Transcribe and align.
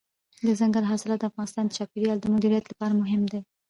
دځنګل 0.45 0.83
حاصلات 0.91 1.19
د 1.21 1.23
افغانستان 1.31 1.63
د 1.67 1.71
چاپیریال 1.77 2.17
د 2.21 2.25
مدیریت 2.33 2.65
لپاره 2.71 2.93
مهم 3.01 3.21
دي. 3.31 3.39